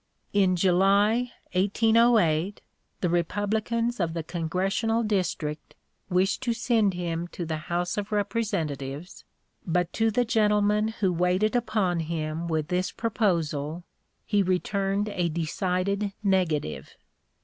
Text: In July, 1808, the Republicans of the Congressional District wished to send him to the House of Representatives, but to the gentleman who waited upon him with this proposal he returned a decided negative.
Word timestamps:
In 0.33 0.55
July, 0.55 1.31
1808, 1.53 2.61
the 3.01 3.09
Republicans 3.09 3.99
of 3.99 4.15
the 4.15 4.23
Congressional 4.23 5.03
District 5.03 5.75
wished 6.09 6.41
to 6.41 6.53
send 6.53 6.95
him 6.95 7.27
to 7.27 7.45
the 7.45 7.57
House 7.69 7.99
of 7.99 8.11
Representatives, 8.11 9.23
but 9.63 9.93
to 9.93 10.09
the 10.09 10.25
gentleman 10.25 10.87
who 11.01 11.13
waited 11.13 11.55
upon 11.55 11.99
him 11.99 12.47
with 12.47 12.69
this 12.69 12.91
proposal 12.91 13.83
he 14.25 14.41
returned 14.41 15.09
a 15.09 15.29
decided 15.29 16.13
negative. 16.23 16.95